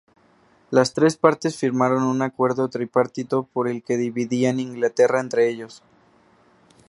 [0.71, 5.83] Las tres partes firmaron un Acuerdo Tripartito por el que dividían Inglaterra entre ellos.